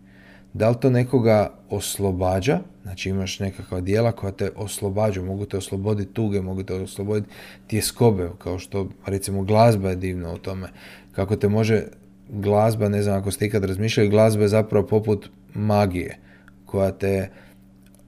Da 0.52 0.70
li 0.70 0.76
to 0.80 0.90
nekoga 0.90 1.50
oslobađa, 1.70 2.60
znači 2.82 3.10
imaš 3.10 3.40
nekakva 3.40 3.80
dijela 3.80 4.12
koja 4.12 4.32
te 4.32 4.50
oslobađa, 4.56 5.22
mogu 5.22 5.46
te 5.46 5.56
osloboditi 5.56 6.12
tuge, 6.12 6.40
mogu 6.40 6.62
te 6.62 6.74
osloboditi 6.74 7.30
tjeskobe, 7.66 8.30
kao 8.38 8.58
što 8.58 8.88
recimo 9.06 9.42
glazba 9.42 9.90
je 9.90 9.96
divna 9.96 10.32
u 10.32 10.38
tome, 10.38 10.68
kako 11.12 11.36
te 11.36 11.48
može 11.48 11.82
glazba, 12.28 12.88
ne 12.88 13.02
znam 13.02 13.18
ako 13.18 13.30
ste 13.30 13.46
ikad 13.46 13.64
razmišljali, 13.64 14.08
glazba 14.08 14.42
je 14.42 14.48
zapravo 14.48 14.86
poput 14.86 15.30
magije 15.54 16.18
koja 16.66 16.92
te 16.92 17.28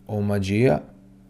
omađija 0.07 0.81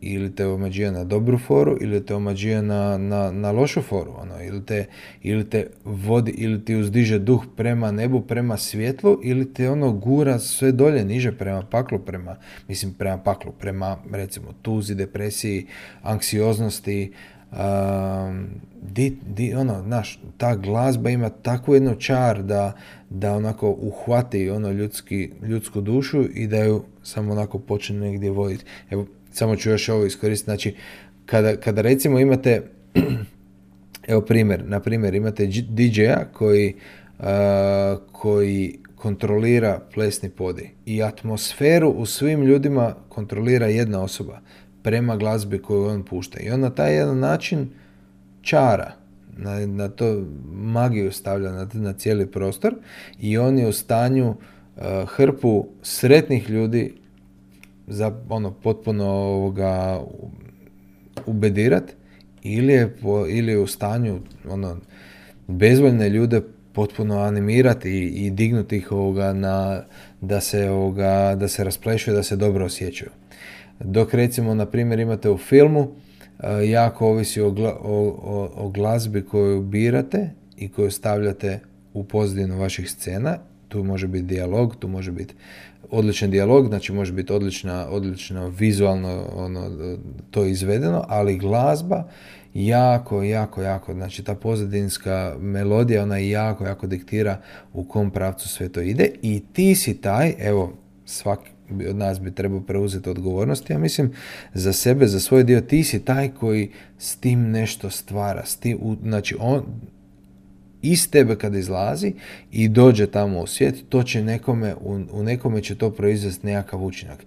ili 0.00 0.34
te 0.34 0.46
omađija 0.46 0.90
na 0.90 1.04
dobru 1.04 1.38
foru 1.38 1.76
ili 1.80 2.06
te 2.06 2.14
omađija 2.14 2.62
na, 2.62 2.98
na, 2.98 3.32
na 3.32 3.52
lošu 3.52 3.82
foru 3.82 4.12
ono, 4.18 4.42
ili, 4.42 4.66
te, 4.66 4.86
ili 5.22 5.50
te 5.50 5.66
vodi 5.84 6.30
ili 6.30 6.64
ti 6.64 6.76
uzdiže 6.76 7.18
duh 7.18 7.44
prema 7.56 7.90
nebu 7.92 8.20
prema 8.20 8.56
svjetlu 8.56 9.20
ili 9.22 9.54
te 9.54 9.70
ono 9.70 9.92
gura 9.92 10.38
sve 10.38 10.72
dolje 10.72 11.04
niže 11.04 11.32
prema 11.32 11.62
paklu 11.62 11.98
prema 11.98 12.36
mislim 12.68 12.94
prema 12.94 13.18
paklu 13.18 13.52
prema 13.52 13.98
recimo 14.12 14.52
tuzi 14.62 14.94
depresiji 14.94 15.66
anksioznosti 16.02 17.12
di, 18.82 19.16
di, 19.26 19.54
ono, 19.54 19.82
naš, 19.82 20.18
ta 20.36 20.56
glazba 20.56 21.10
ima 21.10 21.28
takvu 21.28 21.74
jednu 21.74 21.94
čar 21.94 22.42
da, 22.42 22.72
da 23.10 23.32
onako 23.32 23.70
uhvati 23.70 24.50
ono 24.50 24.70
ljudski, 24.70 25.30
ljudsku 25.42 25.80
dušu 25.80 26.24
i 26.34 26.46
da 26.46 26.64
ju 26.64 26.82
samo 27.02 27.32
onako 27.32 27.58
počne 27.58 27.98
negdje 27.98 28.30
voditi. 28.30 28.64
Evo, 28.90 29.06
samo 29.32 29.56
ću 29.56 29.70
još 29.70 29.88
ovo 29.88 30.06
iskoristiti. 30.06 30.44
Znači, 30.44 30.74
kada, 31.26 31.56
kada 31.56 31.82
recimo 31.82 32.18
imate, 32.18 32.62
evo 34.08 34.20
primjer, 34.20 34.64
na 34.66 34.80
primjer 34.80 35.14
imate 35.14 35.46
DJ-a 35.46 36.24
koji, 36.32 36.74
koji 38.12 38.78
kontrolira 38.96 39.80
plesni 39.94 40.30
podi 40.30 40.70
i 40.86 41.02
atmosferu 41.02 41.90
u 41.90 42.06
svim 42.06 42.42
ljudima 42.42 42.94
kontrolira 43.08 43.66
jedna 43.66 44.02
osoba 44.02 44.40
prema 44.86 45.16
glazbi 45.16 45.58
koju 45.58 45.84
on 45.84 46.02
pušta. 46.02 46.40
I 46.40 46.50
on 46.50 46.60
na 46.60 46.70
taj 46.70 46.94
jedan 46.94 47.18
način 47.18 47.68
čara, 48.42 48.92
na, 49.36 49.66
na 49.66 49.88
to 49.88 50.24
magiju 50.52 51.12
stavlja 51.12 51.52
na, 51.52 51.68
na 51.72 51.92
cijeli 51.92 52.26
prostor 52.26 52.74
i 53.20 53.38
on 53.38 53.58
je 53.58 53.68
u 53.68 53.72
stanju 53.72 54.28
uh, 54.28 54.82
hrpu 55.06 55.66
sretnih 55.82 56.50
ljudi 56.50 56.94
za 57.86 58.12
ono 58.28 58.50
potpuno 58.50 59.04
ovoga 59.04 60.00
ubedirat 61.26 61.92
ili 62.42 62.72
je, 62.72 62.96
po, 62.96 63.26
ili 63.28 63.52
je 63.52 63.58
u 63.58 63.66
stanju 63.66 64.20
ono 64.48 64.76
bezvoljne 65.46 66.08
ljude 66.08 66.40
potpuno 66.72 67.18
animirati 67.18 67.90
i, 67.90 68.26
i 68.26 68.30
dignuti 68.30 68.76
ih 68.76 68.92
ovoga 68.92 69.32
na, 69.32 69.82
da 70.20 70.40
se 70.40 70.70
ovoga, 70.70 71.34
da 71.34 71.48
se 71.48 71.64
rasplešuju, 71.64 72.16
da 72.16 72.22
se 72.22 72.36
dobro 72.36 72.64
osjećaju. 72.64 73.10
Dok 73.80 74.14
recimo, 74.14 74.54
na 74.54 74.66
primjer, 74.66 75.00
imate 75.00 75.30
u 75.30 75.38
filmu, 75.38 75.88
e, 76.40 76.68
jako 76.68 77.06
ovisi 77.06 77.40
o, 77.40 77.48
o, 77.48 78.50
o, 78.56 78.68
glazbi 78.68 79.22
koju 79.22 79.62
birate 79.62 80.30
i 80.56 80.68
koju 80.68 80.90
stavljate 80.90 81.60
u 81.94 82.04
pozadinu 82.04 82.58
vaših 82.58 82.90
scena. 82.90 83.38
Tu 83.68 83.84
može 83.84 84.06
biti 84.06 84.24
dijalog, 84.24 84.76
tu 84.76 84.88
može 84.88 85.12
biti 85.12 85.34
odličan 85.90 86.30
dijalog, 86.30 86.66
znači 86.66 86.92
može 86.92 87.12
biti 87.12 87.32
odlična, 87.32 87.88
odlično 87.90 88.48
vizualno 88.48 89.24
ono, 89.34 89.70
to 90.30 90.44
izvedeno, 90.44 91.04
ali 91.08 91.38
glazba 91.38 92.08
jako, 92.54 93.22
jako, 93.22 93.62
jako, 93.62 93.92
znači 93.92 94.24
ta 94.24 94.34
pozadinska 94.34 95.36
melodija, 95.40 96.02
ona 96.02 96.18
jako, 96.18 96.64
jako 96.64 96.86
diktira 96.86 97.40
u 97.72 97.84
kom 97.84 98.10
pravcu 98.10 98.48
sve 98.48 98.68
to 98.68 98.80
ide 98.80 99.10
i 99.22 99.42
ti 99.52 99.74
si 99.74 100.00
taj, 100.00 100.34
evo, 100.38 100.72
svaki 101.04 101.50
od 101.88 101.96
nas 101.96 102.20
bi 102.20 102.34
trebao 102.34 102.60
preuzeti 102.60 103.10
odgovornost. 103.10 103.70
Ja 103.70 103.78
mislim 103.78 104.12
za 104.54 104.72
sebe, 104.72 105.06
za 105.06 105.20
svoj 105.20 105.44
dio, 105.44 105.60
ti 105.60 105.84
si 105.84 106.04
taj 106.04 106.28
koji 106.28 106.70
s 106.98 107.16
tim 107.16 107.50
nešto 107.50 107.90
stvara. 107.90 108.42
S 108.44 108.56
tim, 108.56 108.78
znači, 109.02 109.36
on, 109.40 109.64
iz 110.82 111.10
tebe 111.10 111.36
kad 111.36 111.54
izlazi 111.54 112.12
i 112.52 112.68
dođe 112.68 113.06
tamo 113.06 113.40
u 113.40 113.46
svijet, 113.46 113.84
to 113.88 114.02
će 114.02 114.22
nekome, 114.22 114.74
u, 114.74 115.00
u 115.12 115.22
nekome 115.22 115.62
će 115.62 115.74
to 115.74 115.90
proizvesti 115.90 116.46
nekakav 116.46 116.84
učinak. 116.84 117.24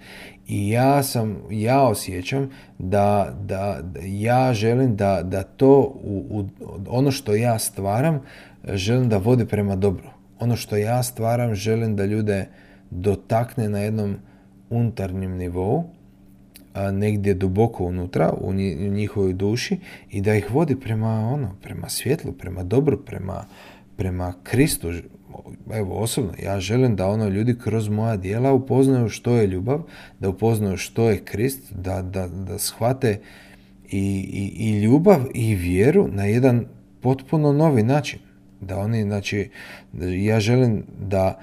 I 0.48 0.70
ja 0.70 1.04
sam, 1.04 1.38
ja 1.52 1.82
osjećam 1.82 2.50
da, 2.78 3.38
da, 3.42 3.80
da 3.84 4.00
ja 4.04 4.54
želim 4.54 4.96
da, 4.96 5.22
da 5.24 5.44
to, 5.44 5.80
u, 6.04 6.26
u, 6.30 6.46
ono 6.88 7.12
što 7.12 7.36
ja 7.36 7.60
stvaram, 7.60 8.22
želim 8.74 9.10
da 9.10 9.18
vodi 9.18 9.46
prema 9.46 9.76
dobru. 9.76 10.10
Ono 10.40 10.56
što 10.56 10.78
ja 10.78 11.04
stvaram, 11.04 11.56
želim 11.56 11.96
da 11.96 12.06
ljude 12.06 12.48
dotakne 12.92 13.70
na 13.70 13.80
jednom 13.80 14.16
unutarnjem 14.70 15.38
nivou, 15.38 15.90
a 16.74 16.92
negdje 16.92 17.34
duboko 17.34 17.84
unutra, 17.84 18.34
u 18.42 18.54
njihovoj 18.54 19.34
duši 19.34 19.78
i 20.12 20.22
da 20.22 20.36
ih 20.36 20.52
vodi 20.52 20.76
prema 20.76 21.10
ono, 21.10 21.56
prema 21.62 21.90
svjetlu, 21.90 22.32
prema 22.32 22.64
dobru, 22.64 22.98
prema, 23.06 23.46
prema 23.96 24.34
Kristu. 24.44 24.92
Evo, 25.74 25.96
osobno, 25.96 26.32
ja 26.44 26.60
želim 26.60 26.96
da 26.96 27.08
ono 27.08 27.28
ljudi 27.28 27.56
kroz 27.64 27.90
moja 27.90 28.18
dijela 28.18 28.54
upoznaju 28.54 29.10
što 29.10 29.36
je 29.36 29.48
ljubav, 29.48 29.82
da 30.20 30.30
upoznaju 30.30 30.78
što 30.78 31.10
je 31.10 31.24
Krist, 31.26 31.74
da, 31.74 32.02
da, 32.02 32.28
da 32.28 32.58
shvate 32.58 33.20
i, 33.92 34.30
i, 34.34 34.66
i 34.66 34.82
ljubav 34.82 35.26
i 35.34 35.56
vjeru 35.56 36.08
na 36.08 36.26
jedan 36.26 36.66
potpuno 37.02 37.54
novi 37.54 37.84
način. 37.84 38.20
Da 38.62 38.78
oni, 38.78 39.04
znači, 39.04 39.50
ja 40.24 40.40
želim 40.40 40.84
da 41.00 41.40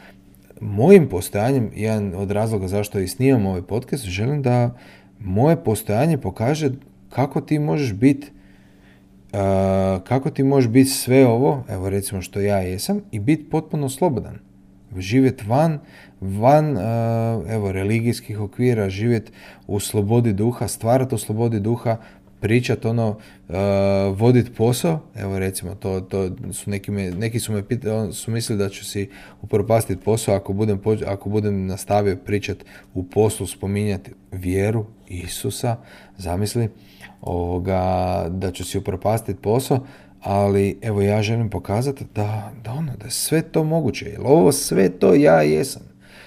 mojim 0.61 1.09
postojanjem, 1.09 1.71
jedan 1.75 2.15
od 2.15 2.31
razloga 2.31 2.69
zašto 2.69 2.99
i 2.99 3.09
snimam 3.09 3.47
ovaj 3.47 3.63
podcast, 3.63 4.05
želim 4.05 4.43
da 4.43 4.77
moje 5.21 5.65
postojanje 5.65 6.19
pokaže 6.19 6.71
kako 7.11 7.41
ti 7.41 7.59
možeš 7.59 7.93
biti 7.93 8.31
kako 10.05 10.31
ti 10.31 10.43
možeš 10.43 10.71
biti 10.71 10.91
sve 10.91 11.27
ovo, 11.27 11.65
evo 11.69 11.91
recimo 11.91 12.23
što 12.23 12.41
ja 12.41 12.59
jesam, 12.59 13.01
i 13.13 13.21
biti 13.21 13.51
potpuno 13.51 13.89
slobodan. 13.89 14.39
Živjeti 14.97 15.45
van, 15.47 15.79
van 16.21 16.77
evo, 17.49 17.73
religijskih 17.73 18.41
okvira, 18.41 18.91
živjeti 18.91 19.33
u 19.67 19.81
slobodi 19.81 20.33
duha, 20.33 20.69
stvarati 20.69 21.15
u 21.15 21.19
slobodi 21.19 21.61
duha, 21.61 21.97
pričat 22.41 22.85
ono, 22.85 23.09
uh, 23.09 23.55
vodit 24.19 24.57
posao, 24.57 25.01
evo 25.15 25.39
recimo, 25.39 25.75
to, 25.75 26.01
to 26.01 26.31
su 26.53 26.71
neki, 26.71 26.91
me, 26.91 27.11
neki 27.11 27.41
su 27.41 27.53
me 27.53 27.69
pitali, 27.69 28.13
su 28.13 28.31
mislili 28.31 28.59
da 28.59 28.69
ću 28.69 28.85
si 28.85 29.11
upropastiti 29.43 30.05
posao 30.05 30.35
ako 30.35 30.53
budem, 30.53 30.81
ako 31.07 31.29
budem 31.29 31.67
nastavio 31.67 32.17
pričat 32.17 32.65
u 32.95 33.05
poslu, 33.05 33.47
spominjati 33.47 34.11
vjeru 34.33 34.87
Isusa, 35.09 35.77
zamisli, 36.17 36.69
ovoga, 37.21 38.27
da 38.31 38.53
ću 38.53 38.65
si 38.65 38.79
upropastiti 38.79 39.41
posao, 39.41 39.87
ali 40.21 40.79
evo 40.83 41.03
ja 41.03 41.23
želim 41.23 41.51
pokazati 41.51 42.05
da, 42.15 42.53
da 42.65 42.73
ono, 42.73 42.93
da 42.97 43.11
sve 43.11 43.43
to 43.43 43.65
moguće, 43.65 44.07
jer 44.07 44.21
ovo 44.25 44.53
sve 44.53 44.89
to 44.89 45.15
ja 45.15 45.43
jesam, 45.43 45.83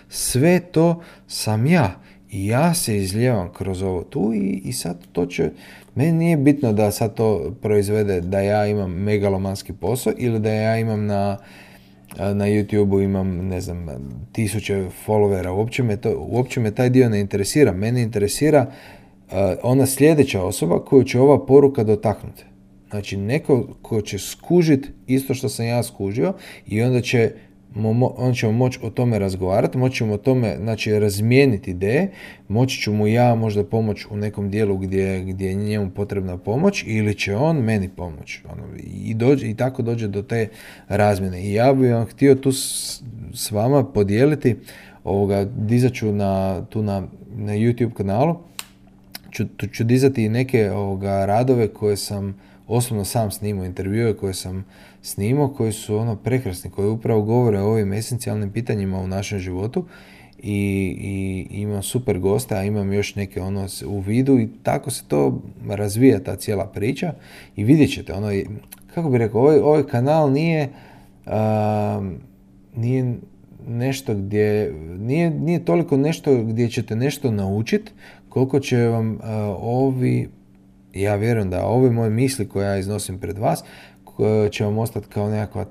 sve 0.09 0.59
to 0.59 1.01
sam 1.27 1.65
ja 1.65 1.99
i 2.31 2.47
ja 2.47 2.73
se 2.73 2.97
izljevam 2.97 3.53
kroz 3.53 3.81
ovo 3.81 4.03
tu 4.03 4.33
i, 4.33 4.61
i 4.65 4.73
sad 4.73 5.07
to 5.11 5.25
će, 5.25 5.51
meni 5.95 6.11
nije 6.11 6.37
bitno 6.37 6.73
da 6.73 6.91
sad 6.91 7.13
to 7.13 7.55
proizvede 7.61 8.21
da 8.21 8.39
ja 8.39 8.67
imam 8.67 8.91
megalomanski 8.91 9.73
posao 9.73 10.13
ili 10.17 10.39
da 10.39 10.51
ja 10.51 10.77
imam 10.77 11.05
na, 11.05 11.37
na 12.17 12.45
YouTube-u 12.45 13.01
imam, 13.01 13.47
ne 13.47 13.61
znam, 13.61 13.87
tisuće 14.31 14.85
followera. 15.07 15.49
Uopće 15.49 15.83
me, 15.83 15.97
to, 15.97 16.27
uopće 16.29 16.59
me 16.59 16.75
taj 16.75 16.89
dio 16.89 17.09
ne 17.09 17.19
interesira. 17.19 17.73
Mene 17.73 18.01
interesira 18.01 18.65
uh, 18.65 19.33
ona 19.63 19.85
sljedeća 19.85 20.43
osoba 20.43 20.85
koju 20.85 21.03
će 21.03 21.19
ova 21.19 21.45
poruka 21.45 21.83
dotaknuti. 21.83 22.43
Znači, 22.89 23.17
neko 23.17 23.67
ko 23.81 24.01
će 24.01 24.19
skužit 24.19 24.91
isto 25.07 25.33
što 25.33 25.49
sam 25.49 25.65
ja 25.65 25.83
skužio 25.83 26.33
i 26.67 26.81
onda 26.81 27.01
će 27.01 27.31
on 28.17 28.33
ćemo 28.33 28.51
moći 28.51 28.79
o 28.83 28.89
tome 28.89 29.19
razgovarati, 29.19 29.77
moći 29.77 29.97
ćemo 29.97 30.13
o 30.13 30.17
tome 30.17 30.55
znači, 30.59 30.99
razmijeniti 30.99 31.71
ideje, 31.71 32.11
moći 32.47 32.81
ću 32.81 32.93
mu 32.93 33.07
ja 33.07 33.35
možda 33.35 33.63
pomoć 33.63 34.05
u 34.09 34.17
nekom 34.17 34.49
dijelu 34.49 34.77
gdje, 34.77 35.23
gdje 35.23 35.47
je 35.47 35.53
njemu 35.53 35.89
potrebna 35.89 36.37
pomoć 36.37 36.83
ili 36.87 37.15
će 37.15 37.35
on 37.35 37.57
meni 37.57 37.89
pomoć. 37.89 38.41
Ono, 38.51 38.63
i, 38.77 39.13
dođe, 39.13 39.49
I 39.49 39.55
tako 39.55 39.81
dođe 39.81 40.07
do 40.07 40.21
te 40.21 40.47
razmjene. 40.87 41.43
I 41.43 41.53
ja 41.53 41.73
bih 41.73 41.93
vam 41.93 42.05
htio 42.05 42.35
tu 42.35 42.51
s, 42.51 43.01
s 43.33 43.51
vama 43.51 43.83
podijeliti, 43.83 44.55
ovoga, 45.03 45.45
dizat 45.57 45.93
ću 45.93 46.11
na, 46.11 46.65
tu 46.69 46.81
na, 46.83 47.03
na 47.35 47.53
YouTube 47.53 47.93
kanalu, 47.93 48.35
ću, 49.31 49.47
tu 49.47 49.67
ću 49.67 49.83
dizati 49.83 50.23
i 50.23 50.29
neke 50.29 50.71
ovoga, 50.71 51.25
radove 51.25 51.67
koje 51.67 51.97
sam 51.97 52.48
osobno 52.69 53.05
sam 53.05 53.31
snimao, 53.31 53.65
intervjue 53.65 54.17
koje 54.17 54.33
sam 54.33 54.65
snimao, 55.01 55.47
koji 55.47 55.71
su 55.71 55.97
ono 55.97 56.15
prekrasni, 56.15 56.69
koji 56.69 56.89
upravo 56.89 57.21
govore 57.21 57.59
o 57.59 57.71
ovim 57.71 57.93
esencijalnim 57.93 58.51
pitanjima 58.51 58.99
u 58.99 59.07
našem 59.07 59.39
životu 59.39 59.85
i, 60.43 60.95
i 61.01 61.61
imam 61.61 61.83
super 61.83 62.19
gosta, 62.19 62.55
a 62.55 62.63
imam 62.63 62.93
još 62.93 63.15
neke 63.15 63.41
ono 63.41 63.67
u 63.85 63.99
vidu 63.99 64.39
i 64.39 64.49
tako 64.63 64.91
se 64.91 65.03
to 65.07 65.41
razvija 65.67 66.23
ta 66.23 66.35
cijela 66.35 66.65
priča 66.65 67.13
i 67.55 67.63
vidjet 67.63 67.93
ćete, 67.93 68.13
ono, 68.13 68.27
kako 68.93 69.09
bi 69.09 69.17
rekao, 69.17 69.41
ovaj, 69.41 69.59
ovaj 69.59 69.83
kanal 69.83 70.31
nije, 70.31 70.69
nije 72.75 73.15
nešto 73.67 74.15
gdje, 74.15 74.73
nije, 74.99 75.29
nije 75.29 75.65
toliko 75.65 75.97
nešto 75.97 76.43
gdje 76.43 76.69
ćete 76.69 76.95
nešto 76.95 77.31
naučiti, 77.31 77.91
koliko 78.29 78.59
će 78.59 78.77
vam 78.77 79.19
ovi, 79.61 80.29
ja 80.93 81.15
vjerujem 81.15 81.49
da 81.49 81.65
ove 81.65 81.91
moje 81.91 82.09
misli 82.09 82.49
koje 82.49 82.65
ja 82.65 82.77
iznosim 82.77 83.19
pred 83.19 83.37
vas, 83.37 83.63
će 84.51 84.65
vam 84.65 84.77
ostati 84.77 85.07
kao 85.07 85.29
nekakva 85.29 85.65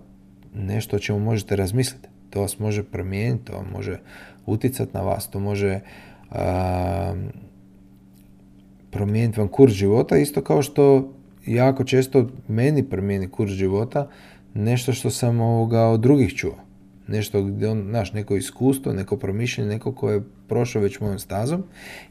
nešto 0.55 0.97
o 0.97 0.99
čemu 0.99 1.21
možete 1.21 1.57
razmisliti. 1.57 2.09
To 2.31 2.41
vas 2.41 2.59
može 2.59 2.83
promijeniti, 2.83 3.45
to 3.45 3.65
može 3.73 3.99
utjecati 4.47 4.95
na 4.95 5.01
vas, 5.01 5.31
to 5.31 5.41
može 5.41 5.81
promijeniti 8.91 9.41
vam 9.41 9.49
kurs 9.49 9.73
života, 9.73 10.17
isto 10.17 10.43
kao 10.43 10.63
što 10.63 11.13
jako 11.47 11.85
često 11.85 12.29
meni 12.49 12.83
promijeni 12.83 13.29
kurs 13.29 13.53
života 13.53 14.09
nešto 14.55 14.93
što 14.93 15.11
sam 15.11 15.41
ovoga 15.41 15.83
od 15.83 16.01
drugih 16.01 16.35
čuo. 16.35 16.57
Nešto 17.07 17.43
gdje 17.43 17.69
on, 17.69 17.87
znaš, 17.89 18.13
neko 18.13 18.37
iskustvo, 18.37 18.93
neko 18.93 19.17
promišljanje, 19.17 19.71
neko 19.71 19.93
ko 19.93 20.11
je 20.11 20.23
prošao 20.49 20.83
već 20.83 21.01
mojom 21.01 21.19
stazom 21.19 21.63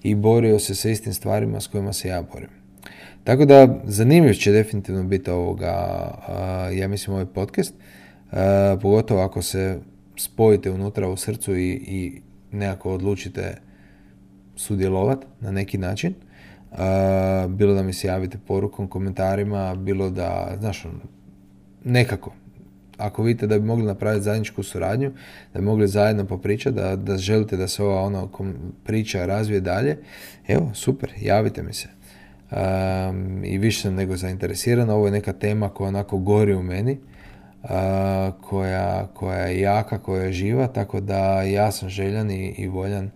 i 0.03 0.15
borio 0.15 0.59
se 0.59 0.75
sa 0.75 0.89
istim 0.89 1.13
stvarima 1.13 1.61
s 1.61 1.67
kojima 1.67 1.93
se 1.93 2.07
ja 2.07 2.21
borim. 2.33 2.56
Tako 3.27 3.45
da 3.45 3.79
zanimljiv 3.83 4.33
će 4.33 4.51
definitivno 4.51 5.03
biti 5.03 5.31
ovoga, 5.31 5.73
ja 6.73 6.87
mislim 6.87 7.13
ovaj 7.13 7.25
podcast, 7.25 7.73
pogotovo 8.81 9.21
ako 9.21 9.41
se 9.41 9.79
spojite 10.17 10.71
unutra 10.71 11.09
u 11.09 11.17
srcu 11.17 11.55
i, 11.55 11.69
i 11.71 12.21
nekako 12.51 12.93
odlučite 12.93 13.57
sudjelovati 14.55 15.25
na 15.39 15.51
neki 15.51 15.77
način. 15.77 16.13
Bilo 17.49 17.73
da 17.73 17.83
mi 17.83 17.93
se 17.93 18.07
javite 18.07 18.37
porukom, 18.47 18.87
komentarima, 18.87 19.75
bilo 19.75 20.09
da, 20.09 20.55
znaš, 20.59 20.85
ono, 20.85 20.99
nekako, 21.83 22.33
ako 22.97 23.23
vidite 23.23 23.47
da 23.47 23.59
bi 23.59 23.65
mogli 23.65 23.85
napraviti 23.85 24.23
zajedničku 24.23 24.63
suradnju, 24.63 25.11
da 25.53 25.59
bi 25.59 25.65
mogli 25.65 25.87
zajedno 25.87 26.25
popričati, 26.25 26.75
da, 26.75 26.95
da 26.95 27.17
želite 27.17 27.57
da 27.57 27.67
se 27.67 27.83
ova 27.83 28.01
ono 28.01 28.29
priča 28.83 29.25
razvije 29.25 29.61
dalje, 29.61 29.97
evo, 30.47 30.71
super, 30.73 31.13
javite 31.21 31.63
mi 31.63 31.73
se 31.73 31.96
i 33.43 33.57
više 33.57 33.81
sam 33.81 33.95
nego 33.95 34.15
zainteresiran. 34.15 34.89
Ovo 34.89 35.05
je 35.05 35.11
neka 35.11 35.33
tema 35.33 35.69
koja 35.69 35.87
onako 35.87 36.17
gori 36.17 36.53
u 36.53 36.63
meni, 36.63 36.97
koja, 38.41 39.07
koja 39.13 39.39
je 39.39 39.59
jaka, 39.59 39.97
koja 39.97 40.23
je 40.23 40.33
živa, 40.33 40.67
tako 40.67 40.99
da 40.99 41.41
ja 41.41 41.71
sam 41.71 41.89
željan 41.89 42.31
i, 42.31 42.55
i 42.57 42.67
voljan 42.67 43.11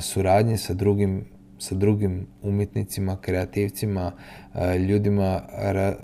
suradnje 0.00 0.58
sa 0.58 0.74
drugim 0.74 1.24
sa 1.62 1.74
drugim 1.74 2.26
umjetnicima, 2.42 3.16
kreativcima, 3.20 4.12
ljudima 4.88 5.42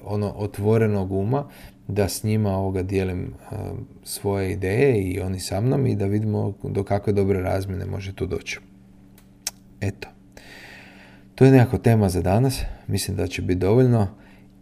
ono 0.04 0.32
otvorenog 0.36 1.12
uma, 1.12 1.48
da 1.88 2.08
s 2.08 2.24
njima 2.24 2.50
ovoga 2.50 2.82
dijelim 2.82 3.34
svoje 4.04 4.52
ideje 4.52 5.02
i 5.02 5.20
oni 5.20 5.40
sa 5.40 5.60
mnom 5.60 5.86
i 5.86 5.96
da 5.96 6.06
vidimo 6.06 6.54
do 6.62 6.84
kakve 6.84 7.12
dobre 7.12 7.40
razmjene 7.40 7.86
može 7.86 8.14
tu 8.14 8.26
doći. 8.26 8.60
Eto. 9.80 10.08
To 11.38 11.44
je 11.44 11.50
nekako 11.50 11.78
tema 11.78 12.08
za 12.08 12.22
danas. 12.22 12.60
Mislim 12.86 13.16
da 13.16 13.26
će 13.26 13.42
biti 13.42 13.58
dovoljno. 13.58 14.08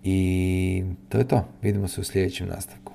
I 0.05 0.85
to 1.09 1.19
je 1.19 1.29
to. 1.29 1.49
Vidimo 1.63 1.89
se 1.89 2.01
u 2.01 2.05
sljedećem 2.05 2.49
nastavku. 2.49 2.93